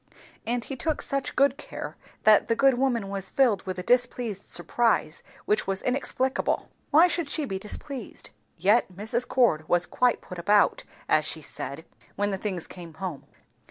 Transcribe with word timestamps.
And 0.47 0.63
he 0.65 0.75
took 0.75 0.99
such 1.03 1.35
good 1.35 1.57
care, 1.59 1.95
that 2.23 2.47
the 2.47 2.55
good 2.55 2.73
woman 2.73 3.07
was 3.07 3.29
filled 3.29 3.61
with 3.67 3.77
a 3.77 3.83
displeased 3.83 4.49
surprise 4.49 5.21
which 5.45 5.67
was 5.67 5.83
inexplicable. 5.83 6.69
Why 6.89 7.07
should 7.07 7.29
she 7.29 7.45
be 7.45 7.59
displeased? 7.59 8.31
Yet 8.57 8.91
Mrs. 8.91 9.27
Cord 9.27 9.69
was 9.69 9.85
quite 9.85 10.19
"put 10.19 10.39
about," 10.39 10.85
as 11.07 11.23
she 11.25 11.43
said, 11.43 11.85
when 12.15 12.31
the 12.31 12.39
things 12.39 12.65
came 12.65 12.95
home. 12.95 13.25